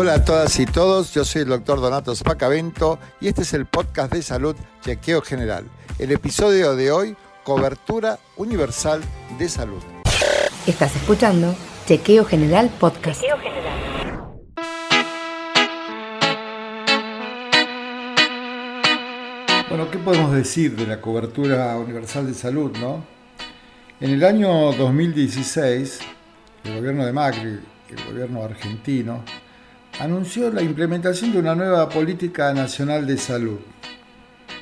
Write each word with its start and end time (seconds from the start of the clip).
Hola 0.00 0.14
a 0.14 0.24
todas 0.24 0.56
y 0.60 0.64
todos, 0.64 1.12
yo 1.12 1.24
soy 1.24 1.42
el 1.42 1.48
doctor 1.48 1.80
Donato 1.80 2.14
Spacavento 2.14 3.00
y 3.20 3.26
este 3.26 3.42
es 3.42 3.52
el 3.52 3.66
podcast 3.66 4.12
de 4.12 4.22
salud 4.22 4.54
Chequeo 4.80 5.22
General. 5.22 5.64
El 5.98 6.12
episodio 6.12 6.76
de 6.76 6.92
hoy, 6.92 7.16
cobertura 7.42 8.20
universal 8.36 9.00
de 9.40 9.48
salud. 9.48 9.82
Estás 10.68 10.94
escuchando 10.94 11.52
Chequeo 11.86 12.24
General 12.24 12.70
Podcast. 12.78 13.22
Chequeo 13.22 13.38
general. 13.38 13.78
Bueno, 19.68 19.90
¿qué 19.90 19.98
podemos 19.98 20.30
decir 20.30 20.76
de 20.76 20.86
la 20.86 21.00
cobertura 21.00 21.76
universal 21.76 22.24
de 22.28 22.34
salud, 22.34 22.70
no? 22.78 23.04
En 24.00 24.10
el 24.12 24.22
año 24.24 24.72
2016, 24.74 25.98
el 26.62 26.76
gobierno 26.76 27.04
de 27.04 27.12
Macri, 27.12 27.58
el 27.88 28.04
gobierno 28.08 28.44
argentino, 28.44 29.24
anunció 29.98 30.50
la 30.50 30.62
implementación 30.62 31.32
de 31.32 31.38
una 31.38 31.54
nueva 31.54 31.88
política 31.88 32.52
nacional 32.54 33.06
de 33.06 33.18
salud 33.18 33.58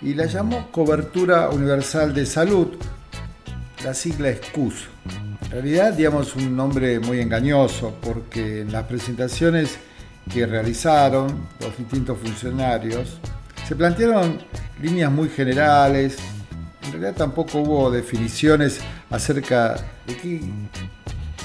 y 0.00 0.14
la 0.14 0.26
llamó 0.26 0.70
Cobertura 0.70 1.50
Universal 1.50 2.14
de 2.14 2.26
Salud. 2.26 2.68
La 3.84 3.95
sigla 3.95 4.30
es 4.30 4.40
CUS. 4.52 4.88
En 5.42 5.50
realidad, 5.50 5.92
digamos, 5.92 6.34
un 6.36 6.56
nombre 6.56 6.98
muy 7.00 7.20
engañoso 7.20 7.95
porque 8.00 8.62
en 8.62 8.72
las 8.72 8.84
presentaciones 8.84 9.78
que 10.32 10.46
realizaron 10.46 11.46
los 11.60 11.76
distintos 11.76 12.18
funcionarios 12.18 13.18
se 13.66 13.76
plantearon 13.76 14.38
líneas 14.80 15.12
muy 15.12 15.28
generales. 15.28 16.16
En 16.84 16.92
realidad 16.92 17.14
tampoco 17.14 17.59
hubo 17.59 17.90
definiciones 17.90 18.80
acerca 19.10 19.76
de 20.06 20.16
qué 20.16 20.40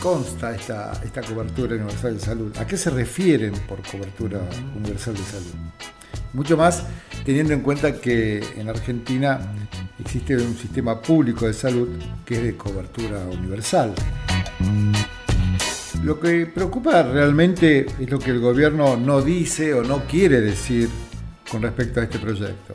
consta 0.01 0.55
esta, 0.55 0.93
esta 1.05 1.21
cobertura 1.21 1.75
universal 1.75 2.15
de 2.15 2.19
salud? 2.19 2.57
¿A 2.57 2.65
qué 2.65 2.75
se 2.75 2.89
refieren 2.89 3.53
por 3.67 3.81
cobertura 3.83 4.39
universal 4.75 5.13
de 5.13 5.23
salud? 5.23 5.53
Mucho 6.33 6.57
más 6.57 6.83
teniendo 7.23 7.53
en 7.53 7.61
cuenta 7.61 7.93
que 7.93 8.43
en 8.57 8.67
Argentina 8.67 9.39
existe 9.99 10.35
un 10.35 10.57
sistema 10.57 10.99
público 10.99 11.45
de 11.45 11.53
salud 11.53 11.89
que 12.25 12.35
es 12.35 12.43
de 12.43 12.57
cobertura 12.57 13.19
universal. 13.27 13.93
Lo 16.03 16.19
que 16.19 16.47
preocupa 16.47 17.03
realmente 17.03 17.85
es 17.99 18.09
lo 18.09 18.17
que 18.17 18.31
el 18.31 18.39
gobierno 18.39 18.97
no 18.97 19.21
dice 19.21 19.75
o 19.75 19.83
no 19.83 20.05
quiere 20.05 20.41
decir 20.41 20.89
con 21.49 21.61
respecto 21.61 21.99
a 21.99 22.03
este 22.03 22.17
proyecto. 22.17 22.73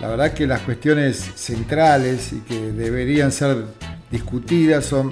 La 0.00 0.08
verdad 0.08 0.32
que 0.32 0.46
las 0.46 0.62
cuestiones 0.62 1.32
centrales 1.34 2.32
y 2.32 2.40
que 2.40 2.72
deberían 2.72 3.30
ser 3.30 3.64
discutidas 4.10 4.86
son 4.86 5.10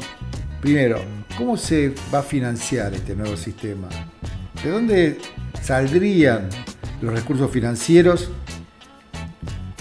Primero, 0.63 1.03
¿cómo 1.37 1.57
se 1.57 1.93
va 2.15 2.21
a 2.21 2.23
financiar 2.23 2.95
este 2.95 3.17
nuevo 3.17 3.37
sistema? 3.37 3.89
¿De 4.63 4.71
dónde 4.71 5.19
saldrían 5.61 6.49
los 7.01 7.13
recursos 7.13 7.51
financieros? 7.51 8.31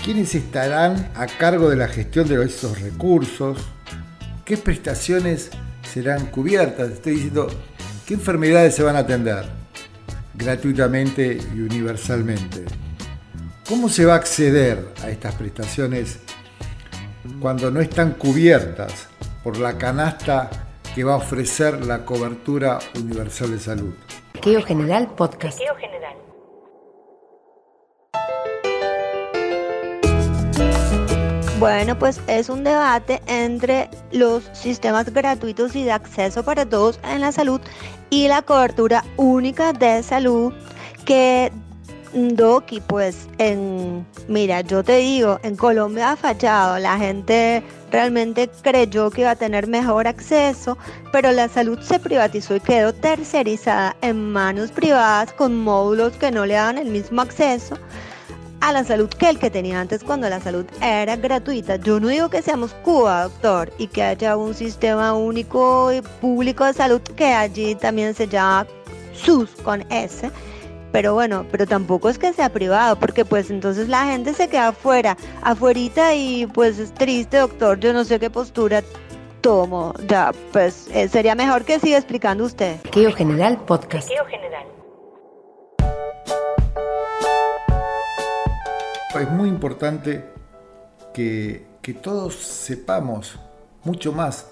¿Quiénes 0.04 0.34
estarán 0.34 1.12
a 1.14 1.28
cargo 1.28 1.70
de 1.70 1.76
la 1.76 1.88
gestión 1.88 2.28
de 2.28 2.44
esos 2.44 2.82
recursos? 2.82 3.59
¿Qué 4.44 4.58
prestaciones 4.58 5.52
serán 5.88 6.26
cubiertas? 6.26 6.90
Estoy 6.90 7.14
diciendo, 7.14 7.48
¿qué 8.08 8.16
enfermedades 8.16 8.74
se 8.74 8.82
van 8.82 8.96
a 8.96 9.00
atender 9.00 9.46
gratuitamente 10.34 11.40
y 11.56 11.59
universalmente? 11.59 12.66
¿Cómo 13.70 13.88
se 13.88 14.06
va 14.06 14.14
a 14.14 14.18
acceder 14.18 14.84
a 15.04 15.12
estas 15.12 15.36
prestaciones 15.36 16.18
cuando 17.40 17.70
no 17.70 17.82
están 17.82 18.14
cubiertas 18.14 19.09
por 19.44 19.59
la 19.59 19.78
canasta 19.78 20.71
que 20.94 21.03
va 21.03 21.14
a 21.14 21.17
ofrecer 21.17 21.86
la 21.86 22.06
cobertura 22.06 22.80
universal 22.95 23.52
de 23.52 23.59
salud. 23.59 23.94
Chequeo 24.34 24.63
General 24.63 25.07
Podcast. 25.16 25.57
Chequeo 25.57 25.75
general. 25.75 26.16
Bueno, 31.59 31.97
pues 32.00 32.19
es 32.28 32.50
un 32.50 32.63
debate 32.63 33.22
entre 33.28 33.90
los 34.12 34.44
sistemas 34.53 35.13
gratuitos 35.13 35.75
y 35.75 35.84
de 35.84 35.91
acceso 35.91 36.44
para 36.44 36.66
todos 36.66 37.00
en 37.03 37.22
la 37.22 37.31
salud 37.31 37.62
y 38.09 38.28
la 38.28 38.41
cobertura 38.41 39.06
única 39.16 39.72
de 39.72 40.01
salud 40.01 40.51
que 41.06 41.51
Doki, 42.14 42.82
pues 42.82 43.28
en, 43.38 44.06
mira, 44.28 44.62
yo 44.62 44.84
te 44.84 44.98
digo, 44.98 45.40
en 45.44 45.56
Colombia 45.56 46.12
ha 46.12 46.16
fallado, 46.16 46.78
la 46.78 46.98
gente 46.98 47.64
realmente 47.90 48.50
creyó 48.62 49.10
que 49.10 49.22
iba 49.22 49.32
a 49.32 49.36
tener 49.36 49.68
mejor 49.68 50.08
acceso, 50.08 50.78
pero 51.14 51.32
la 51.32 51.48
salud 51.48 51.80
se 51.80 52.00
privatizó 52.00 52.56
y 52.56 52.60
quedó 52.60 52.94
tercerizada 52.94 53.96
en 54.02 54.32
manos 54.32 54.72
privadas 54.72 55.32
con 55.34 55.58
módulos 55.58 56.14
que 56.14 56.32
no 56.32 56.46
le 56.46 56.56
daban 56.56 56.78
el 56.78 56.90
mismo 56.90 57.22
acceso 57.22 57.78
a 58.60 58.74
la 58.74 58.84
salud 58.84 59.10
que 59.10 59.30
el 59.30 59.40
que 59.40 59.50
tenía 59.50 59.80
antes 59.80 60.04
cuando 60.04 60.30
la 60.30 60.40
salud 60.40 60.66
era 60.82 61.16
gratuita. 61.16 61.78
Yo 61.78 62.00
no 62.00 62.10
digo 62.10 62.30
que 62.30 62.42
seamos 62.42 62.74
Cuba, 62.84 63.24
doctor, 63.24 63.72
y 63.78 63.88
que 63.88 64.04
haya 64.04 64.38
un 64.38 64.54
sistema 64.54 65.14
único 65.14 65.92
y 65.92 66.02
público 66.02 66.66
de 66.66 66.74
salud 66.74 67.02
que 67.16 67.34
allí 67.34 67.74
también 67.76 68.14
se 68.14 68.28
llama 68.28 68.68
SUS 69.14 69.50
con 69.64 69.82
S 69.92 70.30
pero 70.91 71.13
bueno, 71.13 71.46
pero 71.50 71.66
tampoco 71.66 72.09
es 72.09 72.18
que 72.18 72.34
sea 72.34 72.50
privado, 72.50 72.97
porque 72.97 73.25
pues 73.25 73.50
entonces 73.50 73.88
la 73.88 74.06
gente 74.06 74.34
se 74.34 74.50
queda 74.50 74.69
afuera, 74.69 75.18
afuerita 75.41 76.13
y 76.16 76.47
pues 76.47 76.79
es 76.79 76.94
triste, 76.94 77.38
doctor, 77.38 77.79
yo 77.79 77.94
no 77.94 78.03
sé 78.03 78.19
qué 78.19 78.29
postura 78.29 78.84
tomo, 79.41 79.94
ya, 80.07 80.31
pues 80.51 80.88
eh, 80.94 81.07
sería 81.07 81.35
mejor 81.35 81.63
que 81.63 81.80
siga 81.80 81.97
explicando 81.97 82.44
usted. 82.46 82.81
Chequeo 82.84 83.13
General 83.13 83.57
Podcast. 83.66 84.07
Chequeo 84.07 84.25
general. 84.25 84.68
Es 89.19 89.30
muy 89.31 89.50
importante 89.50 90.24
que, 91.13 91.66
que 91.81 91.94
todos 91.94 92.35
sepamos 92.35 93.40
mucho 93.84 94.13
más 94.13 94.47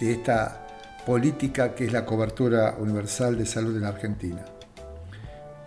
de 0.00 0.12
esta 0.12 0.66
política 1.04 1.74
que 1.74 1.84
es 1.84 1.92
la 1.92 2.06
cobertura 2.06 2.76
universal 2.78 3.36
de 3.36 3.44
salud 3.44 3.76
en 3.76 3.84
Argentina 3.84 4.44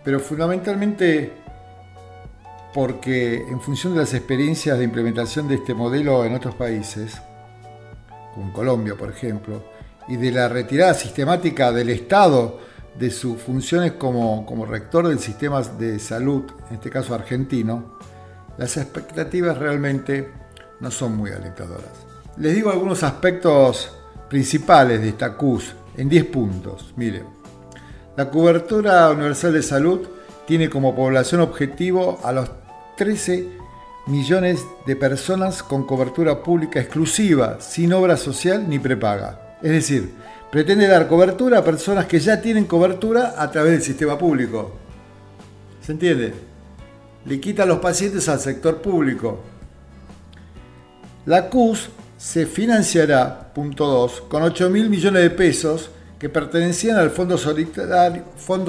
pero 0.08 0.20
fundamentalmente 0.20 1.34
porque 2.72 3.46
en 3.46 3.60
función 3.60 3.92
de 3.92 4.00
las 4.00 4.14
experiencias 4.14 4.78
de 4.78 4.84
implementación 4.84 5.46
de 5.46 5.56
este 5.56 5.74
modelo 5.74 6.24
en 6.24 6.34
otros 6.34 6.54
países, 6.54 7.20
como 8.34 8.50
Colombia 8.54 8.94
por 8.94 9.10
ejemplo, 9.10 9.62
y 10.08 10.16
de 10.16 10.32
la 10.32 10.48
retirada 10.48 10.94
sistemática 10.94 11.72
del 11.72 11.90
Estado 11.90 12.58
de 12.98 13.10
sus 13.10 13.38
funciones 13.42 13.92
como, 13.92 14.46
como 14.46 14.64
rector 14.64 15.06
del 15.06 15.18
sistema 15.18 15.60
de 15.60 15.98
salud, 15.98 16.44
en 16.70 16.76
este 16.76 16.88
caso 16.88 17.14
argentino, 17.14 17.98
las 18.56 18.78
expectativas 18.78 19.58
realmente 19.58 20.32
no 20.80 20.90
son 20.90 21.18
muy 21.18 21.32
alentadoras. 21.32 22.06
Les 22.38 22.54
digo 22.54 22.70
algunos 22.70 23.02
aspectos 23.02 23.94
principales 24.30 25.02
de 25.02 25.10
esta 25.10 25.36
CUS 25.36 25.74
en 25.98 26.08
10 26.08 26.24
puntos. 26.24 26.94
Miren, 26.96 27.37
la 28.18 28.30
cobertura 28.30 29.08
universal 29.12 29.52
de 29.52 29.62
salud 29.62 30.00
tiene 30.44 30.68
como 30.68 30.96
población 30.96 31.40
objetivo 31.40 32.18
a 32.24 32.32
los 32.32 32.50
13 32.96 33.46
millones 34.08 34.66
de 34.86 34.96
personas 34.96 35.62
con 35.62 35.86
cobertura 35.86 36.42
pública 36.42 36.80
exclusiva, 36.80 37.60
sin 37.60 37.92
obra 37.92 38.16
social 38.16 38.68
ni 38.68 38.80
prepaga. 38.80 39.56
Es 39.62 39.70
decir, 39.70 40.10
pretende 40.50 40.88
dar 40.88 41.06
cobertura 41.06 41.58
a 41.58 41.64
personas 41.64 42.06
que 42.06 42.18
ya 42.18 42.40
tienen 42.40 42.64
cobertura 42.64 43.34
a 43.38 43.52
través 43.52 43.70
del 43.70 43.82
sistema 43.82 44.18
público. 44.18 44.72
¿Se 45.80 45.92
entiende? 45.92 46.34
Le 47.24 47.38
quita 47.38 47.62
a 47.62 47.66
los 47.66 47.78
pacientes 47.78 48.28
al 48.28 48.40
sector 48.40 48.82
público. 48.82 49.38
La 51.24 51.48
CUS 51.48 51.88
se 52.16 52.46
financiará, 52.46 53.52
punto 53.54 53.86
2, 53.86 54.22
con 54.22 54.42
8 54.42 54.70
mil 54.70 54.90
millones 54.90 55.22
de 55.22 55.30
pesos 55.30 55.90
que 56.18 56.28
pertenecían 56.28 56.96
al 56.96 57.10
Fondo 57.10 57.38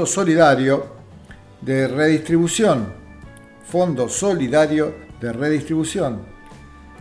Solidario, 0.05 0.99
de 1.61 1.87
Redistribución. 1.87 2.93
Fondo 3.65 4.07
Solidario 4.07 4.95
de 5.19 5.33
Redistribución. 5.33 6.21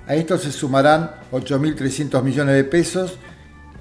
A 0.06 0.14
esto 0.14 0.38
se 0.38 0.50
sumarán 0.50 1.10
8.300 1.32 2.22
millones 2.22 2.54
de 2.54 2.64
pesos 2.64 3.18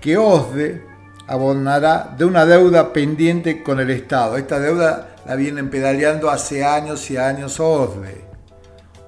que 0.01 0.17
OSDE 0.17 0.83
abonará 1.27 2.13
de 2.17 2.25
una 2.25 2.45
deuda 2.45 2.93
pendiente 2.93 3.63
con 3.63 3.79
el 3.79 3.89
Estado. 3.89 4.37
Esta 4.37 4.59
deuda 4.59 5.15
la 5.25 5.35
vienen 5.35 5.69
pedaleando 5.69 6.29
hace 6.29 6.63
años 6.63 7.09
y 7.11 7.17
años 7.17 7.59
OSDE. 7.59 8.25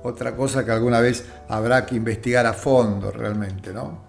Otra 0.04 0.36
cosa 0.36 0.66
que 0.66 0.72
alguna 0.72 1.02
vez 1.02 1.26
habrá 1.50 1.86
que 1.86 1.96
investigar 1.96 2.46
a 2.46 2.54
fondo 2.54 3.12
realmente, 3.12 3.74
¿no? 3.74 4.08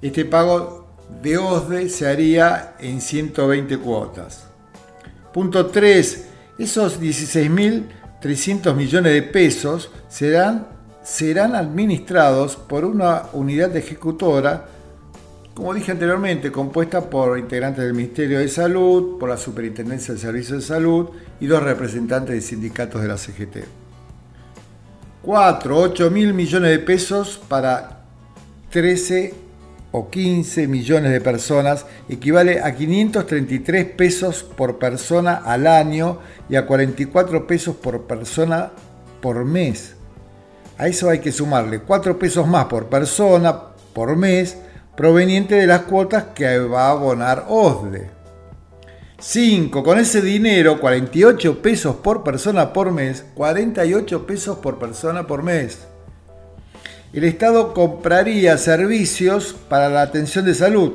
Este 0.00 0.24
pago 0.24 0.87
de 1.22 1.38
OSDE 1.38 1.88
se 1.88 2.08
haría 2.08 2.74
en 2.78 3.00
120 3.00 3.78
cuotas. 3.78 4.46
Punto 5.32 5.66
3. 5.66 6.26
Esos 6.58 7.00
16.300 7.00 8.74
millones 8.74 9.12
de 9.12 9.22
pesos 9.22 9.90
serán, 10.08 10.68
serán 11.02 11.54
administrados 11.54 12.56
por 12.56 12.84
una 12.84 13.24
unidad 13.32 13.76
ejecutora 13.76 14.66
como 15.58 15.74
dije 15.74 15.90
anteriormente, 15.90 16.52
compuesta 16.52 17.10
por 17.10 17.36
integrantes 17.36 17.82
del 17.82 17.92
Ministerio 17.92 18.38
de 18.38 18.46
Salud, 18.46 19.18
por 19.18 19.28
la 19.28 19.36
Superintendencia 19.36 20.14
de 20.14 20.20
Servicios 20.20 20.60
de 20.60 20.64
Salud 20.64 21.08
y 21.40 21.46
dos 21.46 21.60
representantes 21.64 22.32
de 22.36 22.40
sindicatos 22.40 23.02
de 23.02 23.08
la 23.08 23.16
CGT. 23.16 23.64
4, 25.22 25.76
8 25.76 26.10
mil 26.12 26.32
millones 26.32 26.70
de 26.70 26.78
pesos 26.78 27.40
para 27.48 28.04
13 28.70 29.34
o 29.90 30.10
15 30.10 30.66
millones 30.68 31.12
de 31.12 31.20
personas 31.20 31.86
equivale 32.08 32.60
a 32.60 32.74
533 32.74 33.86
pesos 33.86 34.42
por 34.42 34.78
persona 34.78 35.34
al 35.34 35.66
año 35.66 36.18
y 36.48 36.56
a 36.56 36.66
44 36.66 37.46
pesos 37.46 37.76
por 37.76 38.06
persona 38.06 38.72
por 39.20 39.44
mes. 39.44 39.94
A 40.76 40.86
eso 40.86 41.08
hay 41.08 41.20
que 41.20 41.32
sumarle 41.32 41.80
4 41.80 42.18
pesos 42.18 42.46
más 42.46 42.66
por 42.66 42.86
persona 42.86 43.60
por 43.92 44.16
mes 44.16 44.58
proveniente 44.96 45.54
de 45.54 45.66
las 45.66 45.82
cuotas 45.82 46.24
que 46.34 46.58
va 46.58 46.88
a 46.88 46.90
abonar 46.90 47.46
OSDE. 47.48 48.10
5. 49.20 49.82
Con 49.82 49.98
ese 49.98 50.20
dinero, 50.22 50.80
48 50.80 51.60
pesos 51.60 51.96
por 51.96 52.22
persona 52.22 52.72
por 52.72 52.92
mes, 52.92 53.24
48 53.34 54.26
pesos 54.26 54.58
por 54.58 54.78
persona 54.78 55.26
por 55.26 55.42
mes 55.42 55.88
el 57.12 57.24
Estado 57.24 57.72
compraría 57.72 58.58
servicios 58.58 59.54
para 59.68 59.88
la 59.88 60.02
atención 60.02 60.44
de 60.44 60.54
salud. 60.54 60.92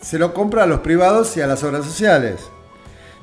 Se 0.00 0.18
lo 0.18 0.32
compra 0.32 0.62
a 0.62 0.66
los 0.66 0.80
privados 0.80 1.36
y 1.36 1.40
a 1.40 1.46
las 1.46 1.64
obras 1.64 1.84
sociales. 1.84 2.40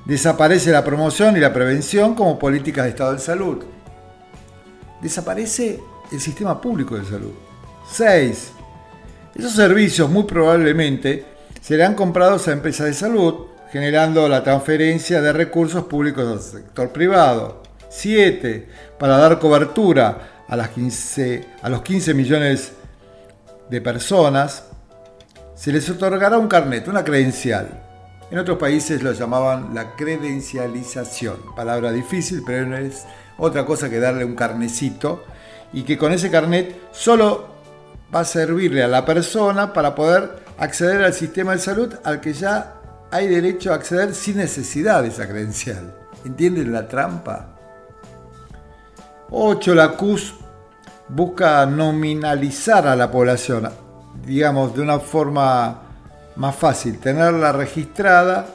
Desaparece 0.05 0.71
la 0.71 0.83
promoción 0.83 1.37
y 1.37 1.39
la 1.39 1.53
prevención 1.53 2.15
como 2.15 2.37
políticas 2.37 2.83
de 2.83 2.89
Estado 2.89 3.13
de 3.13 3.19
salud. 3.19 3.63
Desaparece 5.01 5.79
el 6.11 6.19
sistema 6.19 6.59
público 6.59 6.97
de 6.97 7.05
salud. 7.05 7.31
6. 7.89 8.51
Esos 9.35 9.53
servicios 9.53 10.09
muy 10.09 10.23
probablemente 10.23 11.25
serán 11.61 11.95
comprados 11.95 12.47
a 12.47 12.51
empresas 12.51 12.87
de 12.87 12.93
salud, 12.93 13.47
generando 13.71 14.27
la 14.27 14.43
transferencia 14.43 15.21
de 15.21 15.31
recursos 15.31 15.85
públicos 15.85 16.27
al 16.27 16.41
sector 16.41 16.89
privado. 16.91 17.63
7. 17.89 18.67
Para 18.99 19.17
dar 19.17 19.39
cobertura 19.39 20.32
a, 20.47 20.55
las 20.55 20.69
15, 20.69 21.45
a 21.61 21.69
los 21.69 21.81
15 21.81 22.13
millones 22.13 22.73
de 23.69 23.81
personas, 23.81 24.65
se 25.55 25.71
les 25.71 25.89
otorgará 25.89 26.37
un 26.37 26.47
carnet, 26.47 26.87
una 26.87 27.03
credencial. 27.03 27.81
En 28.31 28.39
otros 28.39 28.57
países 28.57 29.03
lo 29.03 29.11
llamaban 29.11 29.73
la 29.73 29.95
credencialización, 29.95 31.55
palabra 31.55 31.91
difícil, 31.91 32.43
pero 32.45 32.65
no 32.65 32.77
es 32.77 33.05
otra 33.37 33.65
cosa 33.65 33.89
que 33.89 33.99
darle 33.99 34.25
un 34.25 34.35
carnecito 34.35 35.23
y 35.71 35.83
que 35.83 35.97
con 35.97 36.11
ese 36.11 36.31
carnet 36.31 36.75
solo 36.91 37.47
va 38.13 38.21
a 38.21 38.25
servirle 38.25 38.83
a 38.83 38.87
la 38.87 39.05
persona 39.05 39.73
para 39.73 39.95
poder 39.95 40.43
acceder 40.57 41.03
al 41.03 41.13
sistema 41.13 41.53
de 41.53 41.59
salud 41.59 41.93
al 42.03 42.21
que 42.21 42.33
ya 42.33 42.75
hay 43.11 43.27
derecho 43.27 43.71
a 43.71 43.75
acceder 43.75 44.15
sin 44.15 44.37
necesidad 44.37 45.03
de 45.03 45.09
esa 45.09 45.27
credencial. 45.27 45.93
¿Entienden 46.25 46.71
la 46.71 46.87
trampa? 46.87 47.52
8. 49.29 49.75
La 49.75 49.91
CUS 49.91 50.35
busca 51.09 51.65
nominalizar 51.65 52.87
a 52.87 52.95
la 52.95 53.11
población, 53.11 53.69
digamos, 54.25 54.75
de 54.75 54.81
una 54.81 54.99
forma 54.99 55.81
más 56.35 56.55
fácil, 56.55 56.99
tenerla 56.99 57.51
registrada, 57.51 58.47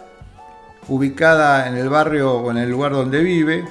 ubicada 0.88 1.68
en 1.68 1.76
el 1.76 1.88
barrio 1.88 2.34
o 2.34 2.50
en 2.50 2.58
el 2.58 2.70
lugar 2.70 2.92
donde 2.92 3.22
vive, 3.22 3.64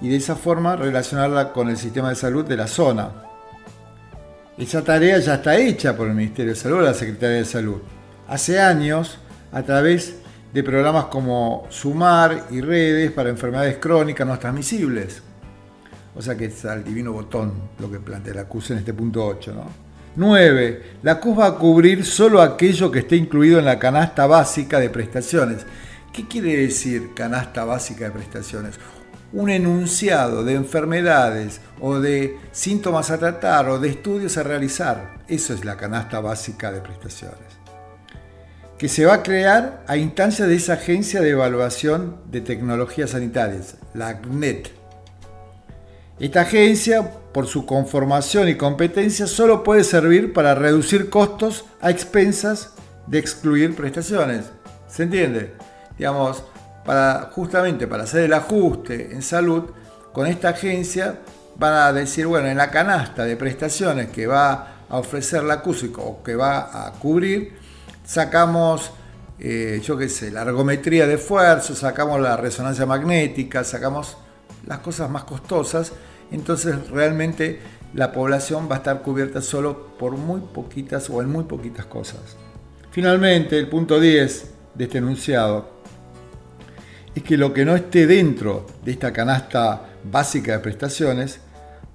y 0.00 0.08
de 0.08 0.16
esa 0.16 0.36
forma 0.36 0.76
relacionarla 0.76 1.52
con 1.52 1.68
el 1.68 1.76
sistema 1.76 2.10
de 2.10 2.16
salud 2.16 2.44
de 2.44 2.56
la 2.56 2.66
zona. 2.66 3.10
Esa 4.58 4.82
tarea 4.82 5.18
ya 5.18 5.34
está 5.34 5.56
hecha 5.56 5.96
por 5.96 6.08
el 6.08 6.14
Ministerio 6.14 6.52
de 6.52 6.58
Salud 6.58 6.82
la 6.82 6.94
Secretaría 6.94 7.36
de 7.36 7.44
Salud. 7.44 7.76
Hace 8.26 8.60
años, 8.60 9.18
a 9.52 9.62
través 9.62 10.16
de 10.52 10.62
programas 10.62 11.06
como 11.06 11.66
Sumar 11.68 12.46
y 12.50 12.60
redes 12.62 13.12
para 13.12 13.28
enfermedades 13.28 13.76
crónicas 13.76 14.26
no 14.26 14.38
transmisibles. 14.38 15.22
O 16.16 16.22
sea 16.22 16.34
que 16.34 16.46
es 16.46 16.64
al 16.64 16.82
divino 16.82 17.12
botón 17.12 17.52
lo 17.78 17.90
que 17.90 18.00
plantea 18.00 18.34
la 18.34 18.44
CUS 18.44 18.70
en 18.70 18.78
este 18.78 18.94
punto 18.94 19.24
8. 19.24 19.52
¿no? 19.54 19.86
9. 20.16 20.82
La 21.02 21.20
CUS 21.20 21.38
va 21.38 21.46
a 21.46 21.54
cubrir 21.56 22.04
solo 22.06 22.40
aquello 22.40 22.90
que 22.90 23.00
esté 23.00 23.16
incluido 23.16 23.58
en 23.58 23.66
la 23.66 23.78
canasta 23.78 24.26
básica 24.26 24.80
de 24.80 24.88
prestaciones. 24.88 25.66
¿Qué 26.12 26.26
quiere 26.26 26.56
decir 26.56 27.12
canasta 27.14 27.66
básica 27.66 28.06
de 28.06 28.12
prestaciones? 28.12 28.76
Un 29.34 29.50
enunciado 29.50 30.42
de 30.42 30.54
enfermedades 30.54 31.60
o 31.80 32.00
de 32.00 32.38
síntomas 32.50 33.10
a 33.10 33.18
tratar 33.18 33.68
o 33.68 33.78
de 33.78 33.90
estudios 33.90 34.38
a 34.38 34.42
realizar. 34.42 35.18
Eso 35.28 35.52
es 35.52 35.66
la 35.66 35.76
canasta 35.76 36.20
básica 36.20 36.72
de 36.72 36.80
prestaciones. 36.80 37.36
Que 38.78 38.88
se 38.88 39.04
va 39.04 39.14
a 39.14 39.22
crear 39.22 39.84
a 39.86 39.98
instancia 39.98 40.46
de 40.46 40.54
esa 40.54 40.74
agencia 40.74 41.20
de 41.20 41.30
evaluación 41.30 42.16
de 42.30 42.40
tecnologías 42.40 43.10
sanitarias, 43.10 43.76
la 43.92 44.08
ACNET 44.08 44.85
esta 46.18 46.42
agencia, 46.42 47.10
por 47.32 47.46
su 47.46 47.66
conformación 47.66 48.48
y 48.48 48.54
competencia, 48.54 49.26
solo 49.26 49.62
puede 49.62 49.84
servir 49.84 50.32
para 50.32 50.54
reducir 50.54 51.10
costos 51.10 51.66
a 51.82 51.90
expensas 51.90 52.70
de 53.06 53.18
excluir 53.18 53.76
prestaciones. 53.76 54.46
¿Se 54.88 55.02
entiende? 55.02 55.54
Digamos, 55.98 56.42
para, 56.86 57.30
justamente 57.32 57.86
para 57.86 58.04
hacer 58.04 58.24
el 58.24 58.32
ajuste 58.32 59.12
en 59.12 59.20
salud, 59.20 59.64
con 60.12 60.26
esta 60.26 60.50
agencia 60.50 61.20
van 61.58 61.74
a 61.74 61.92
decir, 61.92 62.26
bueno, 62.26 62.48
en 62.48 62.56
la 62.56 62.70
canasta 62.70 63.24
de 63.24 63.36
prestaciones 63.36 64.08
que 64.08 64.26
va 64.26 64.84
a 64.88 64.98
ofrecer 64.98 65.42
la 65.42 65.60
CUSIC 65.60 65.98
o 65.98 66.22
que 66.22 66.34
va 66.34 66.86
a 66.86 66.92
cubrir, 66.92 67.58
sacamos, 68.06 68.90
eh, 69.38 69.82
yo 69.84 69.98
qué 69.98 70.08
sé, 70.08 70.30
la 70.30 70.42
ergometría 70.42 71.06
de 71.06 71.14
esfuerzo, 71.14 71.74
sacamos 71.74 72.20
la 72.20 72.38
resonancia 72.38 72.86
magnética, 72.86 73.64
sacamos 73.64 74.16
las 74.66 74.78
cosas 74.78 75.10
más 75.10 75.24
costosas, 75.24 75.92
entonces 76.30 76.88
realmente 76.90 77.60
la 77.94 78.12
población 78.12 78.68
va 78.70 78.76
a 78.76 78.78
estar 78.78 79.02
cubierta 79.02 79.40
solo 79.40 79.96
por 79.98 80.16
muy 80.16 80.40
poquitas 80.40 81.08
o 81.10 81.22
en 81.22 81.30
muy 81.30 81.44
poquitas 81.44 81.86
cosas. 81.86 82.36
Finalmente, 82.90 83.58
el 83.58 83.68
punto 83.68 84.00
10 84.00 84.50
de 84.74 84.84
este 84.84 84.98
enunciado 84.98 85.68
es 87.14 87.22
que 87.22 87.36
lo 87.36 87.52
que 87.52 87.64
no 87.64 87.74
esté 87.74 88.06
dentro 88.06 88.66
de 88.84 88.92
esta 88.92 89.12
canasta 89.12 89.88
básica 90.04 90.52
de 90.52 90.58
prestaciones 90.58 91.40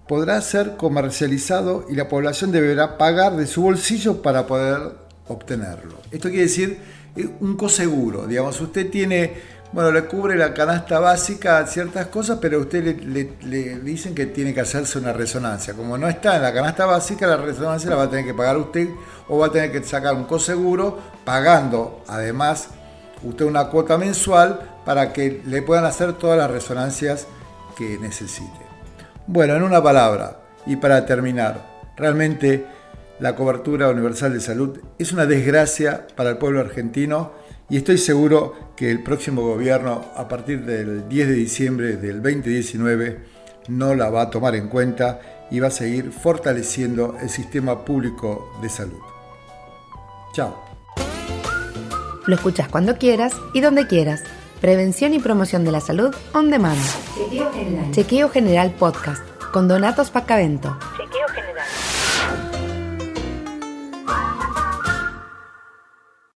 podrá 0.07 0.41
ser 0.41 0.75
comercializado 0.77 1.85
y 1.89 1.95
la 1.95 2.09
población 2.09 2.51
deberá 2.51 2.97
pagar 2.97 3.37
de 3.37 3.47
su 3.47 3.61
bolsillo 3.61 4.21
para 4.21 4.47
poder 4.47 4.79
obtenerlo. 5.27 5.95
Esto 6.11 6.29
quiere 6.29 6.43
decir 6.43 6.79
eh, 7.15 7.29
un 7.39 7.55
coseguro, 7.55 8.27
digamos, 8.27 8.59
usted 8.59 8.89
tiene 8.89 9.33
bueno, 9.73 9.91
le 9.91 10.05
cubre 10.05 10.35
la 10.35 10.53
canasta 10.53 10.99
básica 10.99 11.65
ciertas 11.65 12.07
cosas, 12.07 12.39
pero 12.41 12.57
a 12.57 12.61
usted 12.61 12.83
le, 12.83 13.79
dicen 13.79 14.13
que 14.13 14.25
tiene 14.25 14.53
que 14.53 14.59
hacerse 14.59 14.99
una 14.99 15.13
resonancia. 15.13 15.73
Como 15.73 15.97
no 15.97 16.09
está 16.09 16.35
en 16.35 16.41
la 16.41 16.53
canasta 16.53 16.85
básica, 16.85 17.25
la 17.25 17.37
resonancia 17.37 17.89
la 17.89 17.95
va 17.95 18.03
a 18.03 18.09
tener 18.09 18.25
que 18.25 18.33
pagar 18.33 18.57
usted 18.57 18.89
o 19.29 19.37
va 19.37 19.47
a 19.47 19.51
tener 19.51 19.71
que 19.71 19.81
sacar 19.83 20.13
un 20.15 20.25
coseguro 20.25 20.99
pagando 21.23 22.03
además 22.07 22.67
usted 23.23 23.45
una 23.45 23.65
cuota 23.69 23.97
mensual 23.97 24.59
para 24.83 25.13
que 25.13 25.41
le 25.45 25.61
puedan 25.61 25.85
hacer 25.85 26.13
todas 26.13 26.37
las 26.37 26.51
resonancias 26.51 27.27
que 27.77 27.97
necesite. 27.97 28.59
Bueno, 29.27 29.55
en 29.55 29.63
una 29.63 29.81
palabra, 29.81 30.39
y 30.65 30.75
para 30.75 31.05
terminar, 31.05 31.65
realmente 31.95 32.65
la 33.19 33.35
cobertura 33.35 33.89
universal 33.89 34.33
de 34.33 34.41
salud 34.41 34.79
es 34.97 35.13
una 35.13 35.25
desgracia 35.25 36.07
para 36.15 36.31
el 36.31 36.37
pueblo 36.37 36.59
argentino 36.59 37.31
y 37.71 37.77
estoy 37.77 37.97
seguro 37.97 38.53
que 38.75 38.91
el 38.91 39.01
próximo 39.01 39.43
gobierno, 39.43 40.03
a 40.17 40.27
partir 40.27 40.65
del 40.65 41.07
10 41.07 41.27
de 41.29 41.33
diciembre 41.33 41.95
del 41.95 42.21
2019, 42.21 43.19
no 43.69 43.95
la 43.95 44.09
va 44.09 44.23
a 44.23 44.29
tomar 44.29 44.55
en 44.55 44.67
cuenta 44.67 45.21
y 45.49 45.61
va 45.61 45.69
a 45.69 45.71
seguir 45.71 46.11
fortaleciendo 46.11 47.15
el 47.21 47.29
sistema 47.29 47.85
público 47.85 48.59
de 48.61 48.67
salud. 48.67 48.99
Chao. 50.33 50.53
Lo 52.25 52.35
escuchas 52.35 52.67
cuando 52.67 52.97
quieras 52.97 53.33
y 53.53 53.61
donde 53.61 53.87
quieras. 53.87 54.21
Prevención 54.59 55.13
y 55.13 55.19
promoción 55.19 55.63
de 55.63 55.71
la 55.71 55.79
salud 55.79 56.13
on 56.33 56.51
demand. 56.51 56.77
Chequeo 57.15 57.51
General, 57.53 57.91
Chequeo 57.91 58.29
General 58.29 58.71
Podcast 58.71 59.23
con 59.53 59.69
Donatos 59.69 60.11
Pacavento. 60.11 60.77